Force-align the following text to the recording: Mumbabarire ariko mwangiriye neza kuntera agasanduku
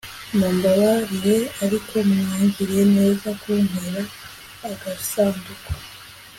Mumbabarire 0.37 1.37
ariko 1.63 1.93
mwangiriye 2.09 2.83
neza 2.97 3.27
kuntera 3.41 4.01
agasanduku 4.71 5.69